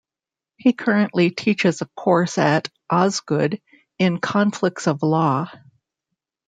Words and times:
He 0.57 0.73
currently 0.73 1.29
teaches 1.29 1.83
a 1.83 1.85
course 1.95 2.39
at 2.39 2.69
Osgoode 2.89 3.61
in 3.99 4.17
conflicts 4.17 4.87
of 4.87 5.03
law. 5.03 5.47